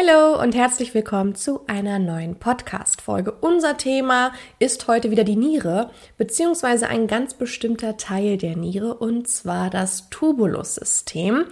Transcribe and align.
Hallo 0.00 0.40
und 0.40 0.54
herzlich 0.54 0.94
willkommen 0.94 1.34
zu 1.34 1.66
einer 1.66 1.98
neuen 1.98 2.36
Podcast-Folge. 2.36 3.32
Unser 3.32 3.76
Thema 3.76 4.32
ist 4.58 4.88
heute 4.88 5.10
wieder 5.10 5.24
die 5.24 5.36
Niere, 5.36 5.90
beziehungsweise 6.16 6.88
ein 6.88 7.06
ganz 7.06 7.34
bestimmter 7.34 7.98
Teil 7.98 8.38
der 8.38 8.56
Niere, 8.56 8.94
und 8.94 9.28
zwar 9.28 9.68
das 9.68 10.08
Tubulussystem. 10.08 11.44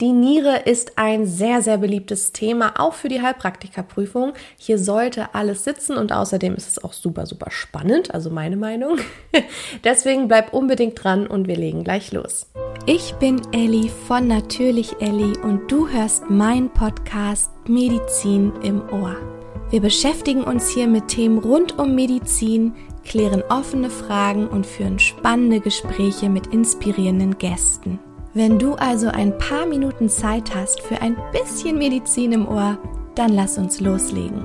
Die 0.00 0.12
Niere 0.12 0.60
ist 0.64 0.92
ein 0.96 1.26
sehr, 1.26 1.60
sehr 1.60 1.78
beliebtes 1.78 2.30
Thema, 2.30 2.74
auch 2.78 2.94
für 2.94 3.08
die 3.08 3.20
Heilpraktikerprüfung. 3.20 4.32
Hier 4.56 4.78
sollte 4.78 5.34
alles 5.34 5.64
sitzen 5.64 5.96
und 5.96 6.12
außerdem 6.12 6.54
ist 6.54 6.68
es 6.68 6.84
auch 6.84 6.92
super, 6.92 7.26
super 7.26 7.50
spannend, 7.50 8.14
also 8.14 8.30
meine 8.30 8.56
Meinung. 8.56 8.98
Deswegen 9.84 10.28
bleib 10.28 10.54
unbedingt 10.54 11.02
dran 11.02 11.26
und 11.26 11.48
wir 11.48 11.56
legen 11.56 11.82
gleich 11.82 12.12
los. 12.12 12.46
Ich 12.86 13.14
bin 13.14 13.42
Elli 13.52 13.90
von 14.06 14.28
Natürlich 14.28 15.00
Elli 15.00 15.36
und 15.42 15.70
du 15.70 15.88
hörst 15.88 16.30
meinen 16.30 16.70
Podcast 16.70 17.50
Medizin 17.66 18.52
im 18.62 18.82
Ohr. 18.92 19.16
Wir 19.70 19.80
beschäftigen 19.80 20.44
uns 20.44 20.68
hier 20.68 20.86
mit 20.86 21.08
Themen 21.08 21.38
rund 21.38 21.76
um 21.76 21.96
Medizin, 21.96 22.72
klären 23.04 23.42
offene 23.50 23.90
Fragen 23.90 24.46
und 24.46 24.64
führen 24.64 25.00
spannende 25.00 25.58
Gespräche 25.58 26.28
mit 26.28 26.46
inspirierenden 26.46 27.36
Gästen. 27.36 27.98
Wenn 28.38 28.56
du 28.56 28.74
also 28.74 29.08
ein 29.08 29.36
paar 29.36 29.66
Minuten 29.66 30.08
Zeit 30.08 30.54
hast 30.54 30.80
für 30.80 31.02
ein 31.02 31.16
bisschen 31.32 31.76
Medizin 31.76 32.30
im 32.30 32.46
Ohr, 32.46 32.78
dann 33.16 33.32
lass 33.32 33.58
uns 33.58 33.80
loslegen. 33.80 34.44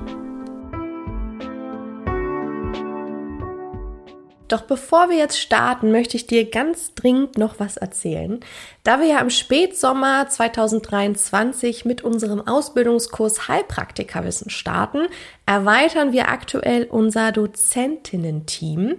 Doch 4.48 4.62
bevor 4.62 5.10
wir 5.10 5.16
jetzt 5.16 5.38
starten, 5.38 5.92
möchte 5.92 6.16
ich 6.16 6.26
dir 6.26 6.50
ganz 6.50 6.94
dringend 6.94 7.38
noch 7.38 7.60
was 7.60 7.76
erzählen. 7.76 8.40
Da 8.82 8.98
wir 8.98 9.06
ja 9.06 9.20
im 9.20 9.30
Spätsommer 9.30 10.28
2023 10.28 11.84
mit 11.84 12.02
unserem 12.02 12.44
Ausbildungskurs 12.44 13.46
Heilpraktikerwissen 13.46 14.50
starten, 14.50 15.06
erweitern 15.46 16.12
wir 16.12 16.30
aktuell 16.30 16.88
unser 16.90 17.30
Dozentinnen-Team. 17.30 18.96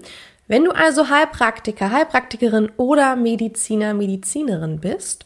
Wenn 0.47 0.63
du 0.65 0.71
also 0.71 1.09
Heilpraktiker, 1.09 1.91
Heilpraktikerin 1.91 2.71
oder 2.77 3.15
Mediziner, 3.15 3.95
Medizinerin 3.95 4.79
bist 4.79 5.25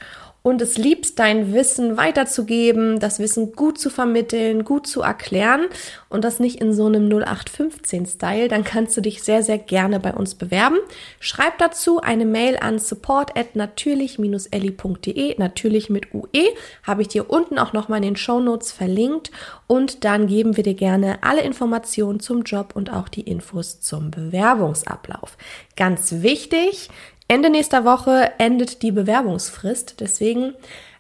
und 0.50 0.62
es 0.62 0.78
liebst, 0.78 1.20
dein 1.20 1.54
Wissen 1.54 1.96
weiterzugeben, 1.96 3.00
das 3.00 3.20
Wissen 3.20 3.54
gut 3.54 3.78
zu 3.78 3.90
vermitteln, 3.90 4.64
gut 4.66 4.88
zu 4.88 5.02
erklären 5.02 5.68
und 6.10 6.24
das 6.24 6.40
nicht 6.40 6.60
in 6.60 6.74
so 6.74 6.88
einem 6.88 7.08
0815-Style, 7.08 8.48
dann 8.48 8.64
kannst 8.64 8.98
du 8.98 9.02
dich 9.02 9.22
sehr, 9.22 9.44
sehr 9.44 9.60
gerne 9.60 10.00
bei 10.00 10.14
uns 10.14 10.36
bewerben. 10.36 10.78
Schreib 11.20 11.58
dazu 11.60 12.02
eine 12.02 12.26
Mail 12.26 12.58
an 12.58 12.80
support 12.80 13.38
at 13.38 13.56
natürlich-elli.de, 13.56 15.38
natürlich 15.38 15.90
mit 15.90 16.14
UE, 16.14 16.48
habe 16.84 17.04
ich 17.04 17.08
dir 17.10 17.30
unten 17.30 17.60
auch 17.60 17.74
nochmal 17.74 17.98
in 17.98 18.04
den 18.04 18.16
Show 18.16 18.40
Notes 18.40 18.72
verlinkt 18.72 19.32
und 19.68 20.04
dann 20.04 20.28
geben 20.28 20.58
wir 20.58 20.64
dir 20.64 20.74
gerne 20.74 21.20
alle 21.22 21.42
Informationen 21.42 22.20
zum 22.20 22.42
Job 22.42 22.72
und 22.74 22.92
auch 22.92 23.08
die 23.08 23.22
Infos 23.22 23.82
zum 23.82 24.10
Bewerbungsablauf. 24.10 25.38
Ganz 25.76 26.24
wichtig, 26.24 26.90
Ende 27.30 27.52
nächster 27.52 27.86
Woche 27.86 28.32
endet 28.40 28.82
die 28.82 28.92
Bewerbungsfrist. 28.92 30.00
Deswegen 30.00 30.56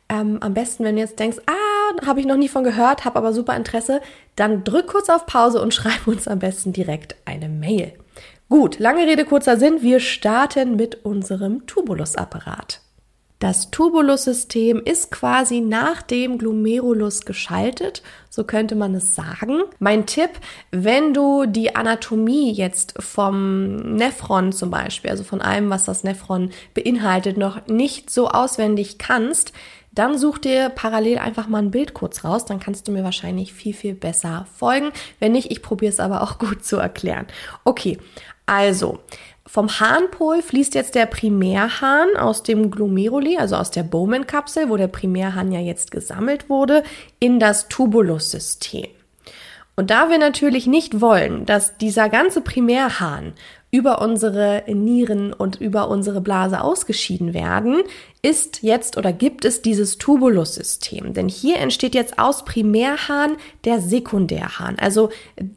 ähm, 0.09 0.37
am 0.41 0.53
besten, 0.53 0.83
wenn 0.83 0.95
du 0.95 1.01
jetzt 1.01 1.17
denkst, 1.17 1.39
ah, 1.47 2.05
habe 2.05 2.19
ich 2.19 2.27
noch 2.27 2.37
nie 2.37 2.47
von 2.47 2.63
gehört, 2.63 3.03
habe 3.03 3.17
aber 3.17 3.33
super 3.33 3.55
Interesse, 3.55 3.99
dann 4.35 4.63
drück 4.63 4.85
kurz 4.87 5.09
auf 5.09 5.25
Pause 5.25 5.59
und 5.59 5.73
schreib 5.73 6.05
uns 6.07 6.27
am 6.27 6.37
besten 6.37 6.71
direkt 6.71 7.15
eine 7.25 7.49
Mail. 7.49 7.93
Gut, 8.47 8.77
lange 8.77 9.07
Rede, 9.07 9.25
kurzer 9.25 9.57
Sinn. 9.57 9.81
Wir 9.81 9.99
starten 9.99 10.75
mit 10.75 11.03
unserem 11.03 11.65
Tubulusapparat. 11.65 12.81
Das 13.39 13.71
Tubulussystem 13.71 14.81
ist 14.83 15.11
quasi 15.11 15.61
nach 15.61 16.01
dem 16.01 16.37
Glomerulus 16.37 17.21
geschaltet, 17.21 18.03
so 18.29 18.43
könnte 18.43 18.75
man 18.75 18.93
es 18.95 19.15
sagen. 19.15 19.61
Mein 19.79 20.05
Tipp, 20.05 20.31
wenn 20.71 21.13
du 21.13 21.45
die 21.45 21.73
Anatomie 21.73 22.51
jetzt 22.51 23.01
vom 23.01 23.77
Nephron 23.77 24.51
zum 24.51 24.69
Beispiel, 24.71 25.09
also 25.09 25.23
von 25.23 25.39
allem, 25.39 25.69
was 25.69 25.85
das 25.85 26.03
Nephron 26.03 26.51
beinhaltet, 26.73 27.37
noch 27.37 27.65
nicht 27.67 28.09
so 28.09 28.27
auswendig 28.27 28.97
kannst, 28.97 29.53
dann 29.93 30.17
such 30.17 30.39
dir 30.39 30.67
parallel 30.67 31.17
einfach 31.17 31.47
mal 31.47 31.59
ein 31.59 31.71
Bild 31.71 31.93
kurz 31.93 32.25
raus, 32.25 32.43
dann 32.43 32.59
kannst 32.59 32.89
du 32.89 32.91
mir 32.91 33.05
wahrscheinlich 33.05 33.53
viel, 33.53 33.73
viel 33.73 33.93
besser 33.93 34.47
folgen. 34.53 34.91
Wenn 35.19 35.31
nicht, 35.31 35.49
ich 35.49 35.61
probiere 35.61 35.93
es 35.93 36.01
aber 36.01 36.23
auch 36.23 36.37
gut 36.39 36.65
zu 36.65 36.75
erklären. 36.75 37.25
Okay, 37.63 37.97
also 38.45 38.99
vom 39.51 39.79
Harnpol 39.79 40.43
fließt 40.43 40.75
jetzt 40.75 40.93
der 40.93 41.07
Primärhahn 41.07 42.15
aus 42.19 42.43
dem 42.43 42.69
Glomeruli, 42.69 43.37
also 43.37 43.55
aus 43.55 43.71
der 43.71 43.81
Bowman-Kapsel, 43.81 44.69
wo 44.69 44.77
der 44.77 44.87
Primärhahn 44.87 45.51
ja 45.51 45.59
jetzt 45.59 45.89
gesammelt 45.89 46.51
wurde, 46.51 46.83
in 47.19 47.39
das 47.39 47.67
Tubulussystem. 47.67 48.85
Und 49.75 49.89
da 49.89 50.11
wir 50.11 50.19
natürlich 50.19 50.67
nicht 50.67 51.01
wollen, 51.01 51.47
dass 51.47 51.77
dieser 51.77 52.09
ganze 52.09 52.41
Primärhahn 52.41 53.33
über 53.71 54.03
unsere 54.03 54.65
Nieren 54.67 55.33
und 55.33 55.59
über 55.59 55.89
unsere 55.89 56.21
Blase 56.21 56.61
ausgeschieden 56.61 57.33
werden, 57.33 57.81
ist 58.21 58.61
jetzt 58.61 58.97
oder 58.97 59.13
gibt 59.13 59.45
es 59.45 59.63
dieses 59.63 59.97
Tubulussystem. 59.97 61.15
Denn 61.15 61.27
hier 61.27 61.57
entsteht 61.57 61.95
jetzt 61.95 62.19
aus 62.19 62.45
Primärhahn 62.45 63.35
der 63.65 63.79
Sekundärhahn, 63.79 64.77
also 64.77 65.09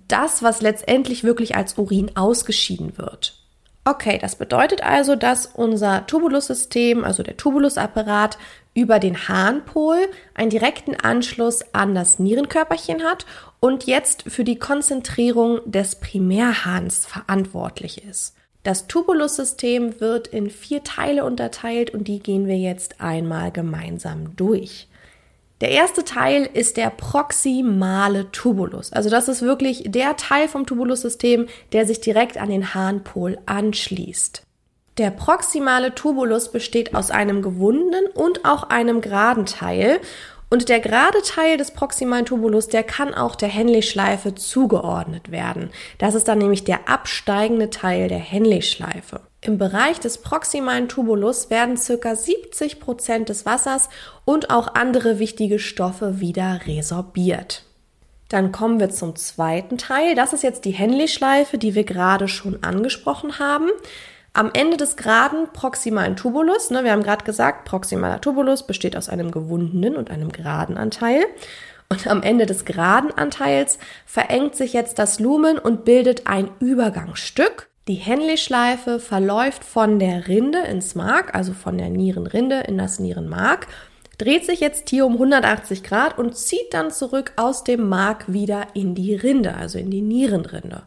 das, 0.09 0.42
was 0.42 0.62
letztendlich 0.62 1.24
wirklich 1.24 1.56
als 1.56 1.76
Urin 1.76 2.16
ausgeschieden 2.16 2.97
wird. 2.97 3.41
Okay, 3.84 4.16
das 4.19 4.37
bedeutet 4.37 4.84
also, 4.84 5.16
dass 5.16 5.47
unser 5.47 6.06
Tubulussystem, 6.06 7.03
also 7.03 7.25
der 7.25 7.37
Tubulusapparat, 7.37 8.38
über 8.75 9.00
den 9.00 9.28
Harnpol 9.28 9.98
einen 10.34 10.50
direkten 10.50 10.94
Anschluss 10.94 11.65
an 11.75 11.94
das 11.94 12.21
Nierenkörperchen 12.21 13.03
hat 13.03 13.26
und 13.59 13.84
jetzt 13.84 14.22
für 14.28 14.44
die 14.44 14.59
Konzentrierung 14.59 15.60
des 15.65 15.97
Primärhahns 15.97 17.06
verantwortlich 17.06 18.04
ist. 18.04 18.37
Das 18.62 18.87
Tubulussystem 18.87 20.00
wird 20.00 20.28
in 20.28 20.48
vier 20.48 20.84
Teile 20.84 21.25
unterteilt 21.25 21.91
und 21.91 22.06
die 22.06 22.21
gehen 22.21 22.47
wir 22.47 22.56
jetzt 22.56 23.00
einmal 23.00 23.50
gemeinsam 23.50 24.37
durch. 24.37 24.87
Der 25.62 25.71
erste 25.71 26.03
Teil 26.03 26.50
ist 26.53 26.77
der 26.77 26.91
proximale 26.91 28.33
Tubulus. 28.33 28.93
Also 28.93 29.09
das 29.11 29.28
ist 29.28 29.43
wirklich 29.43 29.84
der 29.87 30.17
Teil 30.17 30.49
vom 30.49 30.67
Tubulussystem, 30.67 31.47
der 31.73 31.87
sich 31.87 32.00
direkt 32.00 32.37
an 32.37 32.50
den 32.50 32.75
Harnpol 32.75 33.39
anschließt. 33.47 34.43
Der 34.99 35.12
proximale 35.12 35.95
Tubulus 35.95 36.51
besteht 36.51 36.97
aus 36.97 37.12
einem 37.12 37.43
gewundenen 37.43 38.06
und 38.12 38.45
auch 38.45 38.65
einem 38.71 39.01
geraden 39.03 39.47
Teil. 39.47 40.01
Und 40.51 40.69
der 40.69 40.81
gerade 40.81 41.22
Teil 41.22 41.59
des 41.59 41.71
proximalen 41.71 42.27
Tubulus, 42.27 42.67
der 42.67 42.83
kann 42.83 43.15
auch 43.15 43.37
der 43.37 43.49
Henley-Schleife 43.49 44.34
zugeordnet 44.34 45.31
werden. 45.31 45.71
Das 45.99 46.17
ist 46.17 46.27
dann 46.27 46.39
nämlich 46.39 46.65
der 46.65 46.89
absteigende 46.89 47.71
Teil 47.71 48.09
der 48.09 48.19
Henley-Schleife. 48.19 49.21
Im 49.44 49.58
Bereich 49.58 49.98
des 49.98 50.19
proximalen 50.19 50.88
Tubulus 50.88 51.50
werden 51.50 51.76
circa 51.76 52.14
70 52.14 52.78
Prozent 52.78 53.28
des 53.28 53.44
Wassers 53.44 53.88
und 54.25 54.50
auch 54.50 54.75
andere 54.75 55.19
wichtige 55.19 55.58
Stoffe 55.58 56.20
wieder 56.20 56.60
resorbiert. 56.64 57.64
Dann 58.28 58.53
kommen 58.53 58.78
wir 58.78 58.91
zum 58.91 59.16
zweiten 59.16 59.78
Teil. 59.78 60.14
Das 60.14 60.32
ist 60.32 60.44
jetzt 60.44 60.64
die 60.64 60.70
Henley-Schleife, 60.70 61.58
die 61.58 61.75
wir 61.75 61.82
gerade 61.82 62.28
schon 62.28 62.62
angesprochen 62.62 63.41
haben. 63.41 63.69
Am 64.32 64.48
Ende 64.54 64.76
des 64.76 64.94
geraden 64.94 65.48
proximalen 65.53 66.14
Tubulus, 66.14 66.70
ne, 66.70 66.84
wir 66.84 66.92
haben 66.92 67.03
gerade 67.03 67.24
gesagt, 67.24 67.64
proximaler 67.64 68.20
Tubulus 68.20 68.64
besteht 68.64 68.97
aus 68.97 69.09
einem 69.09 69.32
gewundenen 69.32 69.97
und 69.97 70.12
einem 70.12 70.30
geraden 70.30 70.78
Anteil. 70.78 71.24
Und 71.88 72.06
am 72.06 72.22
Ende 72.22 72.47
des 72.47 72.64
geraden 72.64 73.10
Anteils 73.10 73.80
verengt 74.06 74.54
sich 74.54 74.72
jetzt 74.72 75.00
das 75.00 75.19
Lumen 75.19 75.59
und 75.59 75.84
bildet 75.84 76.28
ein 76.28 76.48
Übergangsstück. 76.60 77.72
Die 77.88 77.94
Henley-Schleife 77.94 79.00
verläuft 79.00 79.65
von 79.65 79.98
der 79.98 80.28
Rinde 80.28 80.60
ins 80.60 80.94
Mark, 80.94 81.34
also 81.34 81.53
von 81.53 81.78
der 81.78 81.91
Nierenrinde 81.91 82.60
in 82.60 82.78
das 82.78 83.00
Nierenmark, 83.00 83.66
dreht 84.19 84.47
sich 84.47 84.60
jetzt 84.60 84.88
hier 84.88 85.04
um 85.04 85.15
180 85.15 85.82
Grad 85.82 86.16
und 86.16 86.37
zieht 86.37 86.72
dann 86.72 86.92
zurück 86.92 87.32
aus 87.34 87.65
dem 87.65 87.88
Mark 87.88 88.33
wieder 88.33 88.68
in 88.74 88.95
die 88.95 89.16
Rinde, 89.16 89.57
also 89.57 89.78
in 89.78 89.91
die 89.91 90.01
Nierenrinde. 90.01 90.83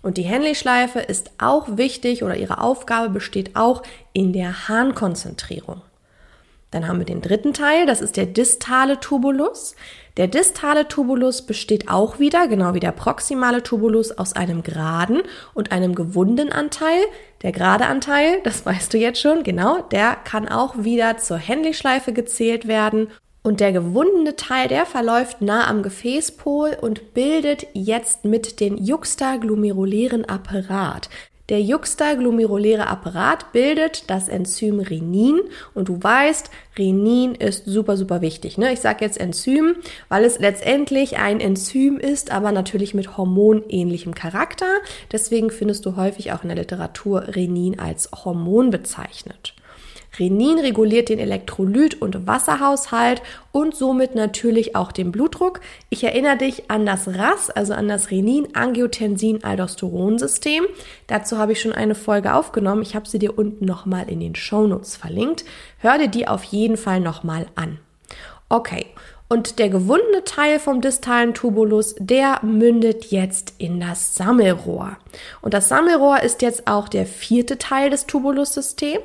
Und 0.00 0.16
die 0.16 0.22
Henley-Schleife 0.22 1.00
ist 1.00 1.32
auch 1.36 1.76
wichtig 1.76 2.22
oder 2.22 2.36
ihre 2.36 2.62
Aufgabe 2.62 3.10
besteht 3.10 3.54
auch 3.54 3.82
in 4.14 4.32
der 4.32 4.68
Harnkonzentrierung. 4.68 5.82
Dann 6.70 6.86
haben 6.86 6.98
wir 6.98 7.06
den 7.06 7.22
dritten 7.22 7.54
Teil, 7.54 7.86
das 7.86 8.02
ist 8.02 8.16
der 8.16 8.26
distale 8.26 9.00
Tubulus. 9.00 9.74
Der 10.18 10.26
distale 10.26 10.86
Tubulus 10.86 11.42
besteht 11.42 11.88
auch 11.88 12.18
wieder, 12.18 12.46
genau 12.46 12.74
wie 12.74 12.80
der 12.80 12.92
proximale 12.92 13.62
Tubulus, 13.62 14.10
aus 14.12 14.34
einem 14.34 14.62
geraden 14.62 15.22
und 15.54 15.72
einem 15.72 15.94
gewundenen 15.94 16.52
Anteil. 16.52 17.00
Der 17.42 17.52
gerade 17.52 17.86
Anteil, 17.86 18.40
das 18.44 18.66
weißt 18.66 18.92
du 18.92 18.98
jetzt 18.98 19.20
schon, 19.20 19.44
genau, 19.44 19.80
der 19.82 20.16
kann 20.16 20.48
auch 20.48 20.74
wieder 20.76 21.16
zur 21.16 21.38
Henley-Schleife 21.38 22.12
gezählt 22.12 22.68
werden. 22.68 23.08
Und 23.42 23.60
der 23.60 23.72
gewundene 23.72 24.36
Teil, 24.36 24.68
der 24.68 24.84
verläuft 24.84 25.40
nah 25.40 25.68
am 25.68 25.82
Gefäßpol 25.82 26.76
und 26.80 27.14
bildet 27.14 27.66
jetzt 27.72 28.26
mit 28.26 28.60
den 28.60 28.76
juxtaglomerulären 28.76 30.26
Apparat. 30.26 31.08
Der 31.48 31.62
juxtaglomeruläre 31.62 32.88
Apparat 32.88 33.52
bildet 33.52 34.10
das 34.10 34.28
Enzym 34.28 34.80
Renin 34.80 35.40
und 35.72 35.88
du 35.88 36.02
weißt, 36.02 36.50
Renin 36.76 37.34
ist 37.34 37.64
super, 37.64 37.96
super 37.96 38.20
wichtig. 38.20 38.58
Ne? 38.58 38.70
Ich 38.74 38.80
sage 38.80 39.02
jetzt 39.02 39.18
Enzym, 39.18 39.76
weil 40.10 40.24
es 40.24 40.38
letztendlich 40.38 41.16
ein 41.16 41.40
Enzym 41.40 41.98
ist, 41.98 42.32
aber 42.32 42.52
natürlich 42.52 42.92
mit 42.92 43.16
hormonähnlichem 43.16 44.14
Charakter. 44.14 44.66
Deswegen 45.10 45.50
findest 45.50 45.86
du 45.86 45.96
häufig 45.96 46.32
auch 46.32 46.42
in 46.42 46.48
der 46.48 46.58
Literatur 46.58 47.28
Renin 47.28 47.78
als 47.78 48.10
Hormon 48.12 48.68
bezeichnet. 48.68 49.54
Renin 50.18 50.58
reguliert 50.58 51.08
den 51.08 51.18
Elektrolyt- 51.18 52.00
und 52.00 52.26
Wasserhaushalt 52.26 53.22
und 53.52 53.74
somit 53.74 54.14
natürlich 54.14 54.76
auch 54.76 54.92
den 54.92 55.10
Blutdruck. 55.12 55.60
Ich 55.90 56.04
erinnere 56.04 56.36
dich 56.36 56.70
an 56.70 56.84
das 56.86 57.08
RAS, 57.08 57.50
also 57.50 57.74
an 57.74 57.88
das 57.88 58.10
Renin-Angiotensin-Aldosteron-System. 58.10 60.64
Dazu 61.06 61.38
habe 61.38 61.52
ich 61.52 61.60
schon 61.60 61.72
eine 61.72 61.94
Folge 61.94 62.34
aufgenommen. 62.34 62.82
Ich 62.82 62.94
habe 62.94 63.08
sie 63.08 63.18
dir 63.18 63.38
unten 63.38 63.64
nochmal 63.64 64.08
in 64.08 64.20
den 64.20 64.34
Shownotes 64.34 64.96
verlinkt. 64.96 65.46
Hör 65.78 65.96
dir 65.98 66.08
die 66.08 66.28
auf 66.28 66.44
jeden 66.44 66.76
Fall 66.76 67.00
nochmal 67.00 67.46
an. 67.54 67.78
Okay. 68.48 68.86
Und 69.30 69.58
der 69.58 69.68
gewundene 69.68 70.24
Teil 70.24 70.58
vom 70.58 70.80
distalen 70.80 71.34
Tubulus, 71.34 71.94
der 71.98 72.42
mündet 72.42 73.10
jetzt 73.10 73.52
in 73.58 73.78
das 73.78 74.14
Sammelrohr. 74.14 74.96
Und 75.42 75.52
das 75.52 75.68
Sammelrohr 75.68 76.22
ist 76.22 76.40
jetzt 76.40 76.66
auch 76.66 76.88
der 76.88 77.04
vierte 77.04 77.58
Teil 77.58 77.90
des 77.90 78.06
Tubulussystems. 78.06 79.04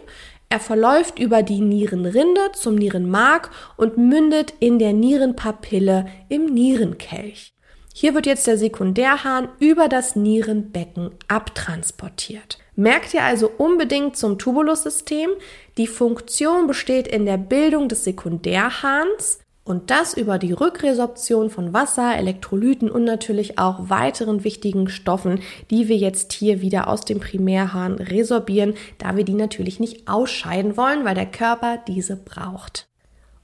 Er 0.54 0.60
verläuft 0.60 1.18
über 1.18 1.42
die 1.42 1.62
Nierenrinde 1.62 2.52
zum 2.54 2.76
Nierenmark 2.76 3.50
und 3.76 3.98
mündet 3.98 4.54
in 4.60 4.78
der 4.78 4.94
Nierenpapille 4.94 6.06
im 6.30 6.46
Nierenkelch. 6.46 7.56
Hier 7.92 8.14
wird 8.14 8.28
jetzt 8.28 8.46
der 8.46 8.60
Sekundärhahn 8.60 9.50
über 9.58 9.88
das 9.88 10.16
Nierenbecken 10.16 11.10
abtransportiert. 11.28 12.60
Merkt 12.76 13.16
ihr 13.16 13.24
also 13.24 13.50
unbedingt 13.58 14.16
zum 14.16 14.38
Tubulussystem, 14.38 15.32
die 15.80 15.88
Funktion 15.88 16.68
besteht 16.68 17.08
in 17.08 17.26
der 17.26 17.38
Bildung 17.38 17.90
des 17.90 18.04
Sekundärhahns, 18.04 19.40
und 19.64 19.92
das 19.92 20.14
über 20.14 20.40
die 20.40 20.52
Rückresorption 20.52 21.50
von 21.50 21.74
Wasser, 21.74 22.18
Elektrolyten 22.18 22.92
und 22.92 23.06
natürlich 23.06 23.60
auch 23.60 23.90
weiteren 23.90 24.44
wichtigen 24.44 24.90
Stoffen, 24.90 25.40
die 25.70 25.88
wir 25.88 25.96
jetzt 25.96 26.34
hier 26.34 26.62
wieder 26.62 26.88
aus 26.88 27.06
dem 27.06 27.20
Primärhahn 27.20 27.94
resorbieren, 27.94 28.74
da 28.98 29.16
wir 29.16 29.24
die 29.24 29.34
natürlich 29.34 29.80
nicht 29.80 30.08
ausscheiden 30.08 30.76
wollen, 30.76 31.06
weil 31.06 31.16
der 31.16 31.28
Körper 31.28 31.80
diese 31.88 32.18
braucht. 32.18 32.88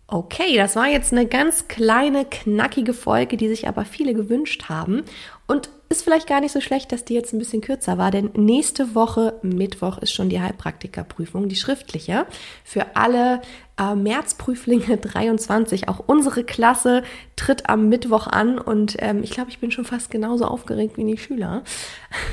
Okay, 0.07 0.57
das 0.57 0.75
war 0.75 0.87
jetzt 0.87 1.13
eine 1.13 1.27
ganz 1.27 1.67
kleine, 1.67 2.25
knackige 2.25 2.93
Folge, 2.93 3.37
die 3.37 3.47
sich 3.47 3.67
aber 3.67 3.85
viele 3.85 4.15
gewünscht 4.15 4.63
haben. 4.67 5.03
Und 5.45 5.69
ist 5.89 6.03
vielleicht 6.03 6.27
gar 6.27 6.39
nicht 6.39 6.51
so 6.51 6.61
schlecht, 6.61 6.91
dass 6.91 7.03
die 7.03 7.15
jetzt 7.15 7.33
ein 7.33 7.39
bisschen 7.39 7.61
kürzer 7.61 7.97
war, 7.97 8.11
denn 8.11 8.29
nächste 8.35 8.93
Woche, 8.93 9.39
Mittwoch, 9.41 9.97
ist 9.97 10.13
schon 10.13 10.29
die 10.29 10.39
Heilpraktikerprüfung, 10.39 11.49
die 11.49 11.55
schriftliche, 11.55 12.27
für 12.63 12.95
alle 12.95 13.41
äh, 13.79 13.95
Märzprüflinge 13.95 14.97
23. 15.01 15.89
Auch 15.89 16.03
unsere 16.05 16.43
Klasse 16.43 17.03
tritt 17.35 17.69
am 17.69 17.89
Mittwoch 17.89 18.27
an 18.27 18.59
und 18.59 18.97
ähm, 18.99 19.23
ich 19.23 19.31
glaube, 19.31 19.49
ich 19.49 19.59
bin 19.59 19.71
schon 19.71 19.85
fast 19.85 20.11
genauso 20.11 20.45
aufgeregt 20.45 20.97
wie 20.97 21.05
die 21.05 21.17
Schüler. 21.17 21.63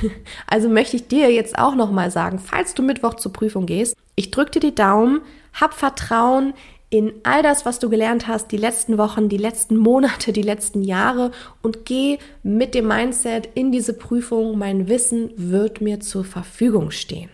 also 0.47 0.69
möchte 0.69 0.95
ich 0.95 1.07
dir 1.07 1.31
jetzt 1.31 1.57
auch 1.57 1.73
nochmal 1.73 2.11
sagen, 2.11 2.37
falls 2.37 2.75
du 2.75 2.83
Mittwoch 2.83 3.15
zur 3.15 3.33
Prüfung 3.33 3.65
gehst, 3.65 3.95
ich 4.15 4.29
drücke 4.29 4.51
dir 4.51 4.59
die 4.59 4.75
Daumen, 4.75 5.21
hab 5.53 5.73
Vertrauen, 5.73 6.53
in 6.89 7.13
all 7.23 7.43
das, 7.43 7.65
was 7.65 7.79
du 7.79 7.89
gelernt 7.89 8.27
hast, 8.27 8.51
die 8.51 8.57
letzten 8.57 8.97
Wochen, 8.97 9.27
die 9.29 9.37
letzten 9.37 9.75
Monate, 9.75 10.31
die 10.31 10.41
letzten 10.41 10.83
Jahre 10.83 11.31
und 11.61 11.85
geh 11.85 12.17
mit 12.43 12.75
dem 12.75 12.87
Mindset 12.87 13.49
in 13.55 13.71
diese 13.71 13.93
Prüfung. 13.93 14.57
Mein 14.57 14.87
Wissen 14.87 15.31
wird 15.35 15.81
mir 15.81 15.99
zur 15.99 16.23
Verfügung 16.23 16.91
stehen. 16.91 17.29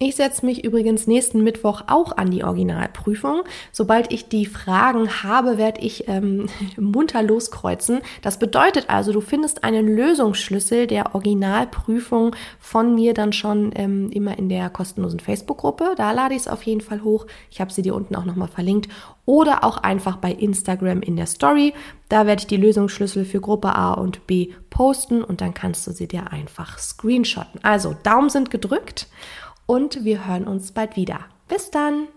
Ich 0.00 0.16
setze 0.16 0.44
mich 0.44 0.64
übrigens 0.64 1.06
nächsten 1.06 1.44
Mittwoch 1.44 1.82
auch 1.86 2.16
an 2.16 2.32
die 2.32 2.42
Originalprüfung. 2.42 3.42
Sobald 3.70 4.12
ich 4.12 4.28
die 4.28 4.44
Fragen 4.44 5.22
habe, 5.22 5.56
werde 5.56 5.82
ich 5.82 6.08
ähm, 6.08 6.46
munter 6.76 7.22
loskreuzen. 7.22 8.00
Das 8.20 8.40
bedeutet 8.40 8.90
also, 8.90 9.12
du 9.12 9.20
findest 9.20 9.62
einen 9.62 9.86
Lösungsschlüssel 9.86 10.88
der 10.88 11.14
Originalprüfung 11.14 12.34
von 12.58 12.96
mir 12.96 13.14
dann 13.14 13.32
schon 13.32 13.70
ähm, 13.76 14.10
immer 14.10 14.36
in 14.36 14.48
der 14.48 14.68
kostenlosen 14.68 15.20
Facebook-Gruppe. 15.20 15.94
Da 15.96 16.10
lade 16.10 16.34
ich 16.34 16.40
es 16.40 16.48
auf 16.48 16.64
jeden 16.64 16.80
Fall 16.80 17.04
hoch. 17.04 17.26
Ich 17.48 17.60
habe 17.60 17.72
sie 17.72 17.82
dir 17.82 17.94
unten 17.94 18.16
auch 18.16 18.24
nochmal 18.24 18.48
verlinkt. 18.48 18.88
Oder 19.26 19.62
auch 19.62 19.78
einfach 19.78 20.16
bei 20.16 20.32
Instagram 20.32 21.02
in 21.02 21.16
der 21.16 21.26
Story. 21.26 21.72
Da 22.08 22.26
werde 22.26 22.40
ich 22.40 22.46
die 22.48 22.56
Lösungsschlüssel 22.56 23.24
für 23.24 23.40
Gruppe 23.40 23.74
A 23.74 23.94
und 23.94 24.26
B 24.26 24.52
posten 24.70 25.22
und 25.22 25.40
dann 25.40 25.54
kannst 25.54 25.86
du 25.86 25.92
sie 25.92 26.08
dir 26.08 26.32
einfach 26.32 26.78
screenshotten. 26.78 27.60
Also 27.62 27.94
Daumen 28.02 28.28
sind 28.28 28.50
gedrückt 28.50 29.06
und 29.66 30.04
wir 30.04 30.26
hören 30.26 30.46
uns 30.46 30.72
bald 30.72 30.96
wieder. 30.96 31.20
Bis 31.48 31.70
dann! 31.70 32.08